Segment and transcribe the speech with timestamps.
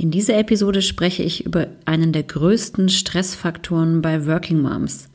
[0.00, 5.08] In dieser Episode spreche ich über einen der größten Stressfaktoren bei Working Moms,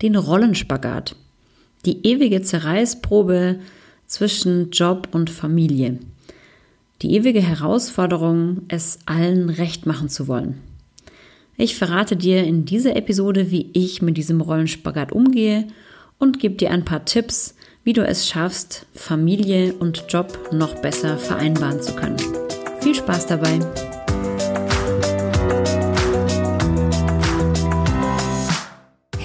[0.00, 1.16] den Rollenspagat,
[1.84, 3.58] die ewige Zerreißprobe
[4.06, 5.98] zwischen Job und Familie,
[7.02, 10.60] die ewige Herausforderung, es allen recht machen zu wollen.
[11.56, 15.66] Ich verrate dir in dieser Episode, wie ich mit diesem Rollenspagat umgehe
[16.18, 21.18] und gebe dir ein paar Tipps, wie du es schaffst, Familie und Job noch besser
[21.18, 22.18] vereinbaren zu können.
[22.80, 23.58] Viel Spaß dabei!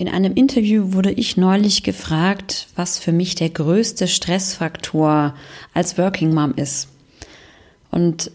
[0.00, 5.34] In einem Interview wurde ich neulich gefragt, was für mich der größte Stressfaktor
[5.74, 6.88] als Working Mom ist.
[7.90, 8.30] Und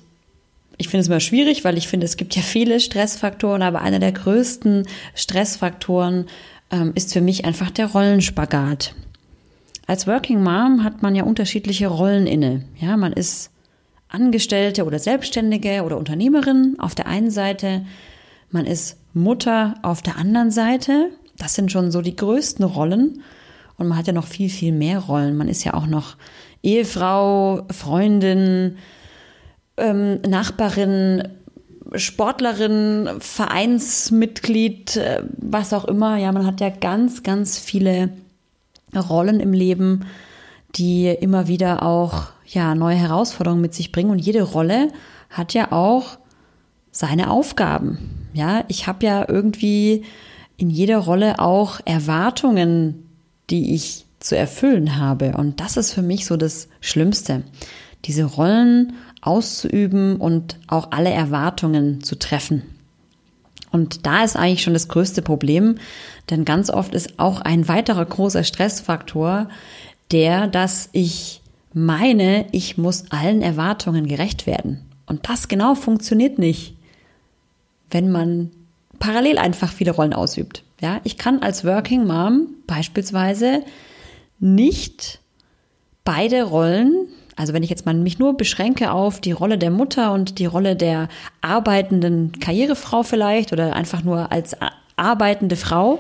[0.78, 3.98] ich finde es immer schwierig, weil ich finde, es gibt ja viele Stressfaktoren, aber einer
[3.98, 6.28] der größten Stressfaktoren
[6.70, 8.94] ähm, ist für mich einfach der Rollenspagat.
[9.88, 12.64] Als Working Mom hat man ja unterschiedliche Rollen inne.
[12.80, 13.50] Ja, man ist
[14.08, 17.88] Angestellte oder Selbstständige oder Unternehmerin auf der einen Seite,
[18.52, 23.22] man ist Mutter auf der anderen Seite das sind schon so die größten Rollen.
[23.78, 25.36] Und man hat ja noch viel, viel mehr Rollen.
[25.36, 26.16] Man ist ja auch noch
[26.64, 28.78] Ehefrau, Freundin,
[29.78, 31.28] ähm, Nachbarin,
[31.96, 36.18] Sportlerin, Vereinsmitglied, äh, was auch immer.
[36.18, 38.10] Ja, man hat ja ganz, ganz viele
[38.96, 40.06] Rollen im Leben,
[40.76, 44.12] die immer wieder auch ja neue Herausforderungen mit sich bringen.
[44.12, 44.90] Und jede Rolle
[45.30, 46.18] hat ja auch
[46.92, 48.30] seine Aufgaben.
[48.34, 50.04] Ja, ich habe ja irgendwie
[50.58, 53.10] in jeder Rolle auch Erwartungen,
[53.50, 55.34] die ich zu erfüllen habe.
[55.38, 57.44] Und das ist für mich so das Schlimmste,
[58.06, 62.64] diese Rollen auszuüben und auch alle Erwartungen zu treffen.
[63.72, 65.76] Und da ist eigentlich schon das größte Problem,
[66.30, 69.50] denn ganz oft ist auch ein weiterer großer Stressfaktor
[70.12, 71.42] der, dass ich
[71.74, 74.86] meine, ich muss allen Erwartungen gerecht werden.
[75.08, 76.76] Und das genau funktioniert nicht,
[77.90, 78.52] wenn man
[79.00, 80.64] parallel einfach viele Rollen ausübt.
[80.82, 83.64] Ja, ich kann als Working Mom beispielsweise
[84.40, 85.20] nicht
[86.04, 90.14] beide Rollen, also wenn ich jetzt mal mich nur beschränke auf die Rolle der Mutter
[90.14, 91.10] und die Rolle der
[91.42, 94.56] arbeitenden Karrierefrau vielleicht oder einfach nur als
[94.96, 96.00] arbeitende Frau,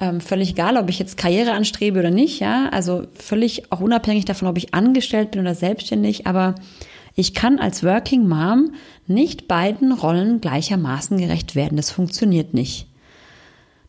[0.00, 4.24] ähm, völlig egal, ob ich jetzt Karriere anstrebe oder nicht, ja, also völlig auch unabhängig
[4.24, 6.54] davon, ob ich angestellt bin oder selbstständig, aber
[7.14, 8.72] ich kann als Working Mom
[9.06, 11.76] nicht beiden Rollen gleichermaßen gerecht werden.
[11.76, 12.88] Das funktioniert nicht.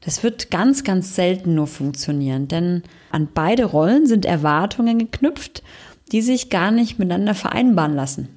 [0.01, 5.63] Das wird ganz, ganz selten nur funktionieren, denn an beide Rollen sind Erwartungen geknüpft,
[6.11, 8.29] die sich gar nicht miteinander vereinbaren lassen.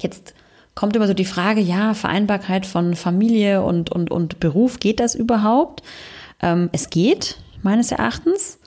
[0.00, 0.34] Jetzt
[0.76, 5.16] kommt immer so die Frage, ja, Vereinbarkeit von Familie und, und, und Beruf, geht das
[5.16, 5.82] überhaupt?
[6.40, 8.60] Ähm, es geht, meines Erachtens,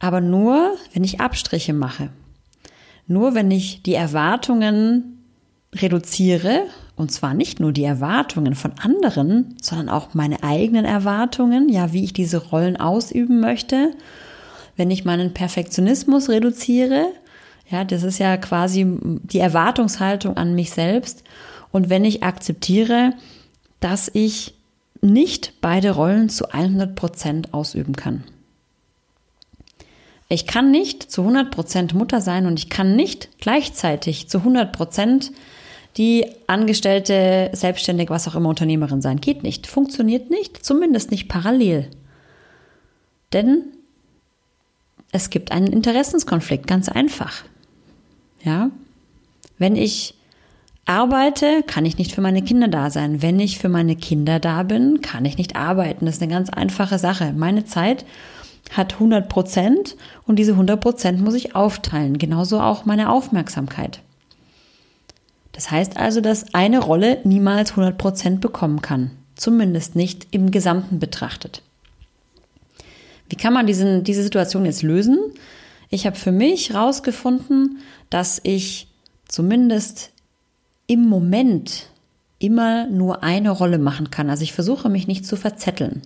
[0.00, 2.10] aber nur, wenn ich Abstriche mache.
[3.08, 5.24] Nur wenn ich die Erwartungen
[5.74, 6.64] reduziere,
[6.94, 12.04] und zwar nicht nur die Erwartungen von anderen, sondern auch meine eigenen Erwartungen, ja, wie
[12.04, 13.92] ich diese Rollen ausüben möchte,
[14.76, 17.06] wenn ich meinen Perfektionismus reduziere,
[17.70, 21.24] ja, das ist ja quasi die Erwartungshaltung an mich selbst,
[21.70, 23.12] und wenn ich akzeptiere,
[23.80, 24.54] dass ich
[25.00, 28.24] nicht beide Rollen zu 100 Prozent ausüben kann.
[30.28, 35.30] Ich kann nicht zu 100% Mutter sein und ich kann nicht gleichzeitig zu 100%
[35.96, 39.20] die Angestellte, Selbstständige, was auch immer Unternehmerin sein.
[39.20, 41.90] Geht nicht, funktioniert nicht, zumindest nicht parallel.
[43.32, 43.64] Denn
[45.12, 47.42] es gibt einen Interessenskonflikt, ganz einfach.
[48.42, 48.70] Ja?
[49.56, 50.14] Wenn ich
[50.84, 53.22] arbeite, kann ich nicht für meine Kinder da sein.
[53.22, 56.06] Wenn ich für meine Kinder da bin, kann ich nicht arbeiten.
[56.06, 57.32] Das ist eine ganz einfache Sache.
[57.36, 58.04] Meine Zeit
[58.70, 62.18] hat 100 Prozent und diese 100 Prozent muss ich aufteilen.
[62.18, 64.00] Genauso auch meine Aufmerksamkeit.
[65.52, 69.10] Das heißt also, dass eine Rolle niemals 100 Prozent bekommen kann.
[69.34, 71.62] Zumindest nicht im Gesamten betrachtet.
[73.28, 75.18] Wie kann man diesen, diese Situation jetzt lösen?
[75.90, 77.78] Ich habe für mich herausgefunden,
[78.10, 78.88] dass ich
[79.26, 80.10] zumindest
[80.86, 81.86] im Moment
[82.38, 84.30] immer nur eine Rolle machen kann.
[84.30, 86.02] Also ich versuche mich nicht zu verzetteln.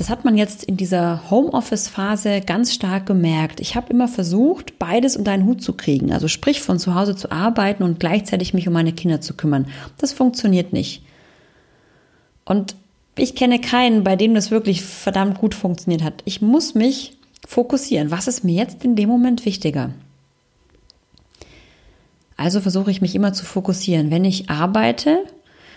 [0.00, 3.60] Das hat man jetzt in dieser Homeoffice-Phase ganz stark gemerkt.
[3.60, 6.10] Ich habe immer versucht, beides unter einen Hut zu kriegen.
[6.10, 9.66] Also sprich, von zu Hause zu arbeiten und gleichzeitig mich um meine Kinder zu kümmern.
[9.98, 11.02] Das funktioniert nicht.
[12.46, 12.76] Und
[13.14, 16.22] ich kenne keinen, bei dem das wirklich verdammt gut funktioniert hat.
[16.24, 18.10] Ich muss mich fokussieren.
[18.10, 19.90] Was ist mir jetzt in dem Moment wichtiger?
[22.38, 24.10] Also versuche ich mich immer zu fokussieren.
[24.10, 25.24] Wenn ich arbeite,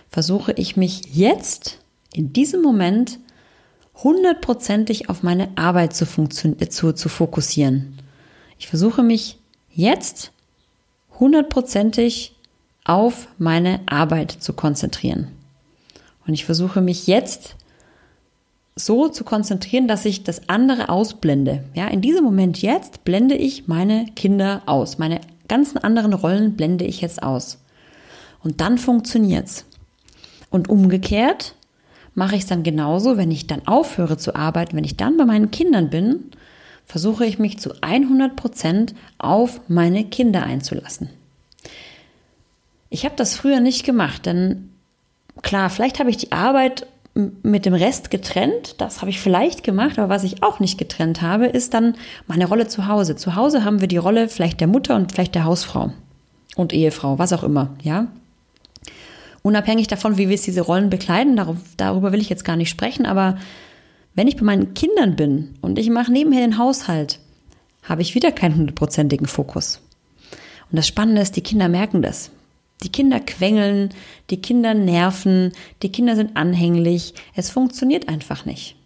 [0.09, 1.79] versuche ich mich jetzt
[2.13, 3.19] in diesem Moment
[3.95, 7.97] hundertprozentig auf meine Arbeit zu, zu, zu fokussieren.
[8.57, 9.37] Ich versuche mich
[9.73, 10.31] jetzt
[11.19, 12.35] hundertprozentig
[12.85, 15.27] auf meine Arbeit zu konzentrieren.
[16.25, 17.55] Und ich versuche mich jetzt
[18.75, 21.63] so zu konzentrieren, dass ich das andere ausblende.
[21.75, 24.97] Ja, in diesem Moment jetzt blende ich meine Kinder aus.
[24.97, 27.59] Meine ganzen anderen Rollen blende ich jetzt aus.
[28.43, 29.65] Und dann funktioniert's.
[30.49, 31.55] Und umgekehrt
[32.15, 35.25] mache ich es dann genauso, wenn ich dann aufhöre zu arbeiten, wenn ich dann bei
[35.25, 36.31] meinen Kindern bin,
[36.85, 41.09] versuche ich mich zu 100 Prozent auf meine Kinder einzulassen.
[42.89, 44.69] Ich habe das früher nicht gemacht, denn
[45.41, 48.75] klar, vielleicht habe ich die Arbeit mit dem Rest getrennt.
[48.79, 51.95] Das habe ich vielleicht gemacht, aber was ich auch nicht getrennt habe, ist dann
[52.27, 53.15] meine Rolle zu Hause.
[53.15, 55.91] Zu Hause haben wir die Rolle vielleicht der Mutter und vielleicht der Hausfrau
[56.55, 58.07] und Ehefrau, was auch immer, ja.
[59.43, 61.39] Unabhängig davon, wie wir diese Rollen bekleiden,
[61.77, 63.37] darüber will ich jetzt gar nicht sprechen, aber
[64.15, 67.19] wenn ich bei meinen Kindern bin und ich mache nebenher den Haushalt,
[67.83, 69.81] habe ich wieder keinen hundertprozentigen Fokus.
[70.71, 72.31] Und das Spannende ist, die Kinder merken das.
[72.83, 73.89] Die Kinder quengeln,
[74.29, 75.51] die Kinder nerven,
[75.81, 77.13] die Kinder sind anhänglich.
[77.35, 78.77] Es funktioniert einfach nicht.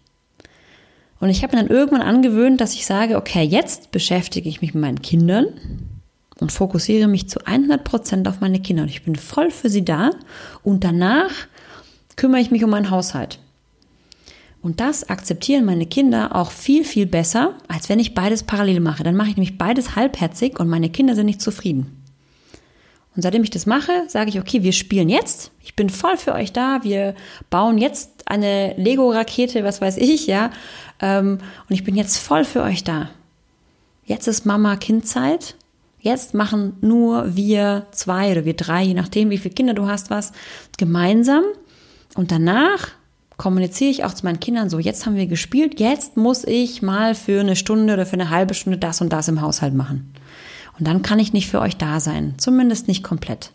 [1.20, 4.74] Und ich habe mir dann irgendwann angewöhnt, dass ich sage, okay, jetzt beschäftige ich mich
[4.74, 5.48] mit meinen Kindern
[6.40, 8.82] und fokussiere mich zu 100 Prozent auf meine Kinder.
[8.82, 10.10] Und ich bin voll für sie da.
[10.62, 11.30] Und danach
[12.16, 13.38] kümmere ich mich um meinen Haushalt.
[14.60, 19.04] Und das akzeptieren meine Kinder auch viel, viel besser, als wenn ich beides parallel mache.
[19.04, 21.98] Dann mache ich nämlich beides halbherzig und meine Kinder sind nicht zufrieden.
[23.14, 25.50] Und seitdem ich das mache, sage ich, okay, wir spielen jetzt.
[25.62, 26.80] Ich bin voll für euch da.
[26.82, 27.14] Wir
[27.50, 30.50] bauen jetzt eine Lego-Rakete, was weiß ich, ja.
[31.00, 31.38] Ähm,
[31.68, 33.10] und ich bin jetzt voll für euch da.
[34.04, 35.56] Jetzt ist Mama-Kind-Zeit.
[36.00, 40.10] Jetzt machen nur wir zwei oder wir drei, je nachdem, wie viele Kinder du hast,
[40.10, 40.32] was
[40.76, 41.42] gemeinsam.
[42.14, 42.88] Und danach
[43.36, 47.14] kommuniziere ich auch zu meinen Kindern so, jetzt haben wir gespielt, jetzt muss ich mal
[47.14, 50.12] für eine Stunde oder für eine halbe Stunde das und das im Haushalt machen.
[50.78, 53.52] Und dann kann ich nicht für euch da sein, zumindest nicht komplett.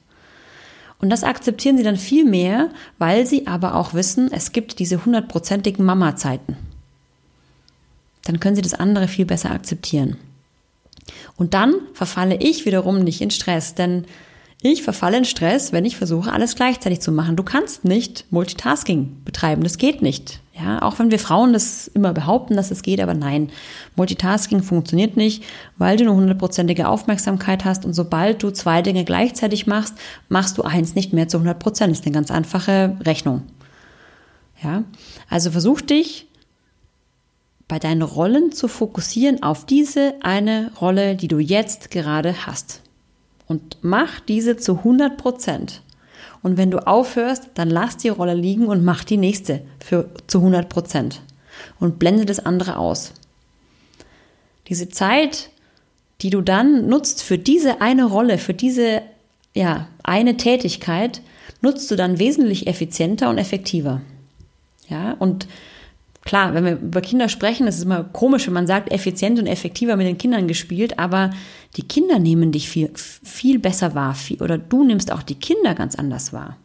[0.99, 5.03] Und das akzeptieren sie dann viel mehr, weil sie aber auch wissen, es gibt diese
[5.03, 6.55] hundertprozentigen Mama-Zeiten.
[8.23, 10.17] Dann können sie das andere viel besser akzeptieren.
[11.35, 14.05] Und dann verfalle ich wiederum nicht in Stress, denn
[14.65, 17.35] ich verfalle in Stress, wenn ich versuche, alles gleichzeitig zu machen.
[17.35, 19.61] Du kannst nicht Multitasking betreiben.
[19.61, 20.39] Das geht nicht.
[20.57, 23.50] Ja, auch wenn wir Frauen das immer behaupten, dass es geht, aber nein.
[23.97, 25.44] Multitasking funktioniert nicht,
[25.77, 29.95] weil du eine hundertprozentige Aufmerksamkeit hast und sobald du zwei Dinge gleichzeitig machst,
[30.29, 31.91] machst du eins nicht mehr zu 100 Prozent.
[31.91, 33.44] Das ist eine ganz einfache Rechnung.
[34.63, 34.83] Ja,
[35.27, 36.27] also versuch dich
[37.68, 42.81] bei deinen Rollen zu fokussieren auf diese eine Rolle, die du jetzt gerade hast
[43.48, 45.81] und mach diese zu 100 Prozent.
[46.42, 50.39] Und wenn du aufhörst, dann lass die Rolle liegen und mach die nächste für zu
[50.39, 51.21] 100 Prozent
[51.80, 53.13] und blende das andere aus.
[54.68, 55.50] Diese Zeit,
[56.21, 59.01] die du dann nutzt für diese eine Rolle, für diese
[59.54, 61.21] ja, eine Tätigkeit,
[61.62, 64.01] nutzt du dann wesentlich effizienter und effektiver.
[64.89, 65.48] Ja, und
[66.25, 69.47] klar, wenn wir über Kinder sprechen, das ist immer komisch, wenn man sagt, effizient und
[69.47, 71.31] effektiver mit den Kindern gespielt, aber
[71.75, 75.75] die Kinder nehmen dich viel, viel besser wahr, viel, oder du nimmst auch die Kinder
[75.75, 76.57] ganz anders wahr.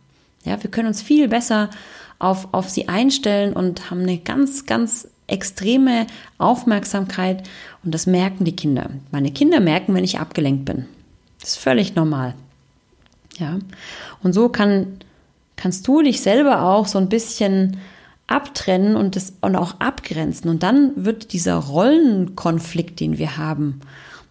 [0.44, 1.70] Ja, wir können uns viel besser
[2.18, 6.06] auf, auf sie einstellen und haben eine ganz, ganz extreme
[6.38, 7.42] Aufmerksamkeit
[7.84, 8.90] und das merken die Kinder.
[9.10, 10.86] Meine Kinder merken, wenn ich abgelenkt bin.
[11.40, 12.34] Das ist völlig normal.
[13.38, 13.58] Ja,
[14.22, 14.98] und so kann,
[15.56, 17.76] kannst du dich selber auch so ein bisschen
[18.28, 20.48] abtrennen und, das, und auch abgrenzen.
[20.48, 23.80] Und dann wird dieser Rollenkonflikt, den wir haben,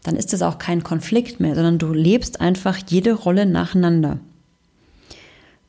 [0.03, 4.19] dann ist es auch kein Konflikt mehr, sondern du lebst einfach jede Rolle nacheinander.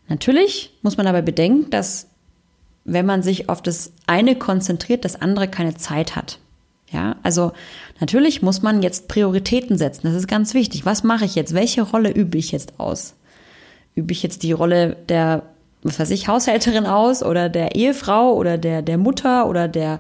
[0.09, 2.07] Natürlich muss man aber bedenken, dass
[2.85, 6.39] wenn man sich auf das eine konzentriert, das andere keine Zeit hat.
[6.91, 7.53] Ja, also
[8.01, 10.07] natürlich muss man jetzt Prioritäten setzen.
[10.07, 10.87] Das ist ganz wichtig.
[10.87, 11.53] Was mache ich jetzt?
[11.53, 13.15] Welche Rolle übe ich jetzt aus?
[13.95, 15.43] Übe ich jetzt die Rolle der
[15.83, 19.99] was weiß ich, Haushälterin aus oder der Ehefrau oder der, der Mutter oder der,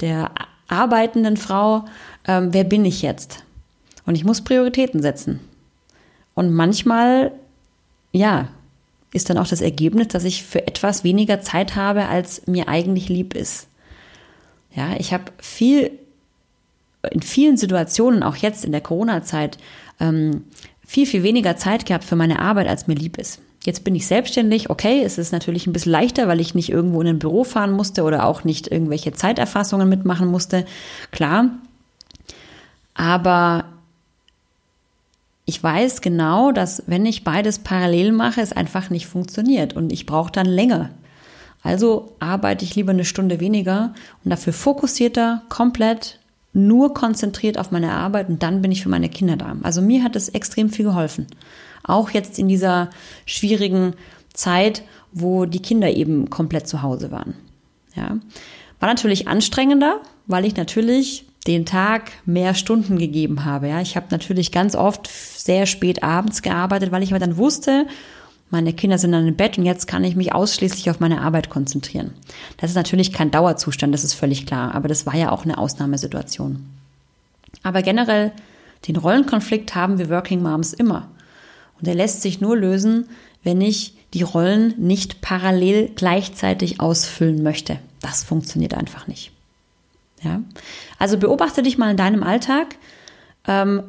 [0.00, 0.30] der
[0.68, 1.84] arbeitenden Frau.
[2.26, 3.44] Ähm, wer bin ich jetzt?
[4.04, 5.40] Und ich muss Prioritäten setzen.
[6.34, 7.32] Und manchmal,
[8.12, 8.48] ja,
[9.12, 13.08] ist dann auch das Ergebnis, dass ich für etwas weniger Zeit habe, als mir eigentlich
[13.08, 13.68] lieb ist.
[14.74, 15.90] Ja, ich habe viel,
[17.10, 19.58] in vielen Situationen, auch jetzt in der Corona-Zeit,
[20.00, 20.44] ähm,
[20.86, 23.40] viel, viel weniger Zeit gehabt für meine Arbeit, als mir lieb ist.
[23.66, 27.00] Jetzt bin ich selbstständig, okay, es ist natürlich ein bisschen leichter, weil ich nicht irgendwo
[27.00, 30.64] in ein Büro fahren musste oder auch nicht irgendwelche Zeiterfassungen mitmachen musste.
[31.10, 31.50] Klar,
[32.94, 33.64] Aber
[35.46, 40.06] ich weiß genau, dass wenn ich beides parallel mache, es einfach nicht funktioniert und ich
[40.06, 40.90] brauche dann länger.
[41.62, 43.94] Also arbeite ich lieber eine Stunde weniger
[44.24, 46.20] und dafür fokussierter, komplett,
[46.56, 49.56] nur konzentriert auf meine Arbeit und dann bin ich für meine Kinder da.
[49.62, 51.26] Also mir hat es extrem viel geholfen.
[51.84, 52.88] Auch jetzt in dieser
[53.26, 53.92] schwierigen
[54.32, 54.82] Zeit,
[55.12, 57.34] wo die Kinder eben komplett zu Hause waren.
[57.94, 58.18] Ja.
[58.80, 63.68] War natürlich anstrengender, weil ich natürlich den Tag mehr Stunden gegeben habe.
[63.68, 67.86] Ja, ich habe natürlich ganz oft sehr spät abends gearbeitet, weil ich aber dann wusste,
[68.50, 71.50] meine Kinder sind dann im Bett und jetzt kann ich mich ausschließlich auf meine Arbeit
[71.50, 72.12] konzentrieren.
[72.58, 75.58] Das ist natürlich kein Dauerzustand, das ist völlig klar, aber das war ja auch eine
[75.58, 76.64] Ausnahmesituation.
[77.62, 78.32] Aber generell,
[78.86, 81.08] den Rollenkonflikt haben wir Working Moms immer.
[81.80, 83.08] Und er lässt sich nur lösen,
[83.42, 87.78] wenn ich die Rollen nicht parallel gleichzeitig ausfüllen möchte.
[88.00, 89.32] Das funktioniert einfach nicht.
[90.22, 90.40] Ja?
[90.98, 92.76] Also beobachte dich mal in deinem Alltag,
[93.46, 93.82] ähm,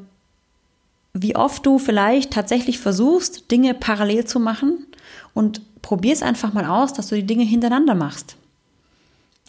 [1.13, 4.85] wie oft du vielleicht tatsächlich versuchst, Dinge parallel zu machen
[5.33, 8.35] und probier es einfach mal aus, dass du die Dinge hintereinander machst.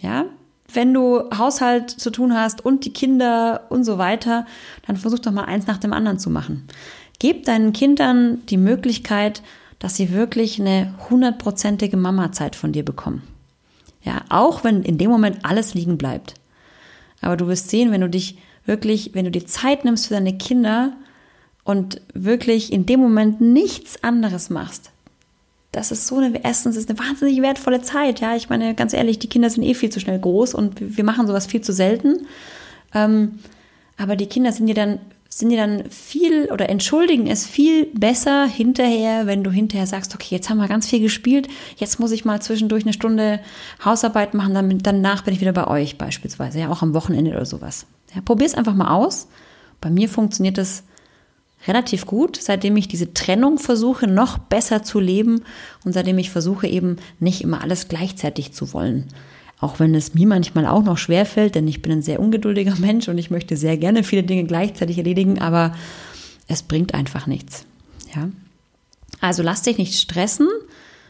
[0.01, 0.27] Ja,
[0.73, 4.47] wenn du Haushalt zu tun hast und die Kinder und so weiter,
[4.87, 6.69] dann versuch doch mal eins nach dem anderen zu machen.
[7.19, 9.43] Gib deinen Kindern die Möglichkeit,
[9.79, 13.23] dass sie wirklich eine hundertprozentige Mama-Zeit von dir bekommen.
[14.03, 16.35] Ja, auch wenn in dem Moment alles liegen bleibt.
[17.21, 20.37] Aber du wirst sehen, wenn du dich wirklich, wenn du die Zeit nimmst für deine
[20.37, 20.93] Kinder
[21.69, 24.91] und wirklich in dem Moment nichts anderes machst,
[25.71, 28.35] das ist so eine, erstens ist eine wahnsinnig wertvolle Zeit, ja.
[28.35, 31.27] Ich meine, ganz ehrlich, die Kinder sind eh viel zu schnell groß und wir machen
[31.27, 32.27] sowas viel zu selten.
[32.95, 33.41] Ähm,
[33.99, 34.99] aber die Kinder sind dir dann
[35.29, 40.35] sind dir dann viel oder entschuldigen es viel besser hinterher, wenn du hinterher sagst, okay,
[40.35, 43.41] jetzt haben wir ganz viel gespielt, jetzt muss ich mal zwischendurch eine Stunde
[43.85, 47.45] Hausarbeit machen, dann, danach bin ich wieder bei euch beispielsweise, ja, auch am Wochenende oder
[47.45, 47.85] sowas.
[48.15, 49.29] Ja, es einfach mal aus.
[49.83, 50.83] Bei mir funktioniert das
[51.67, 55.43] relativ gut, seitdem ich diese Trennung versuche, noch besser zu leben
[55.85, 59.09] und seitdem ich versuche, eben nicht immer alles gleichzeitig zu wollen.
[59.61, 62.77] Auch wenn es mir manchmal auch noch schwer fällt, denn ich bin ein sehr ungeduldiger
[62.79, 65.75] Mensch und ich möchte sehr gerne viele Dinge gleichzeitig erledigen, aber
[66.47, 67.67] es bringt einfach nichts.
[68.15, 68.31] Ja?
[69.21, 70.49] Also lass dich nicht stressen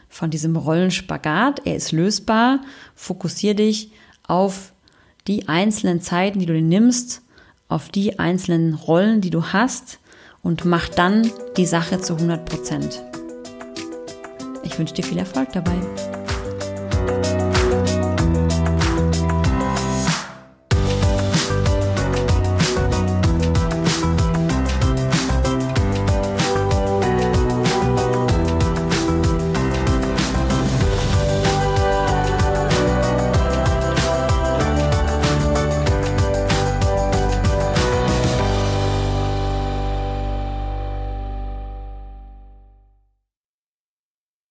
[0.09, 1.61] von diesem Rollenspagat.
[1.65, 2.61] Er ist lösbar.
[2.95, 3.91] Fokussier dich
[4.23, 4.73] auf
[5.27, 7.21] die einzelnen Zeiten, die du dir nimmst,
[7.67, 9.98] auf die einzelnen Rollen, die du hast
[10.41, 13.03] und mach dann die Sache zu 100 Prozent.
[14.63, 15.75] Ich wünsche dir viel Erfolg dabei.